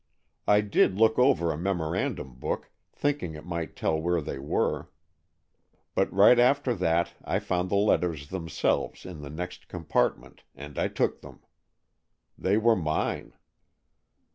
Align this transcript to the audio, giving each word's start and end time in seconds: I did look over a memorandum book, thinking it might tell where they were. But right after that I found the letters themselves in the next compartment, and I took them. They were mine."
I 0.47 0.61
did 0.61 0.95
look 0.97 1.19
over 1.19 1.51
a 1.51 1.57
memorandum 1.59 2.33
book, 2.33 2.71
thinking 2.91 3.35
it 3.35 3.45
might 3.45 3.75
tell 3.75 4.01
where 4.01 4.19
they 4.19 4.39
were. 4.39 4.89
But 5.93 6.11
right 6.11 6.39
after 6.39 6.73
that 6.73 7.13
I 7.23 7.37
found 7.37 7.69
the 7.69 7.75
letters 7.75 8.29
themselves 8.29 9.05
in 9.05 9.21
the 9.21 9.29
next 9.29 9.67
compartment, 9.67 10.41
and 10.55 10.79
I 10.79 10.87
took 10.87 11.21
them. 11.21 11.41
They 12.35 12.57
were 12.57 12.75
mine." 12.75 13.33